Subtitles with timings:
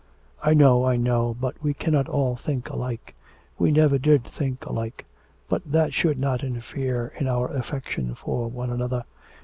[0.41, 1.35] 'I know, I know.
[1.39, 3.13] But we cannot all think alike.
[3.59, 5.05] We never did think alike.
[5.47, 9.03] But that should not interfere in our affection for one another.